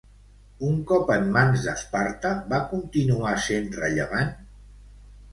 Un 0.67 0.77
cop 0.91 1.09
en 1.15 1.27
mans 1.35 1.65
d'Esparta, 1.67 2.31
va 2.53 2.61
continuar 2.71 3.33
sent 3.49 3.67
rellevant? 3.77 4.33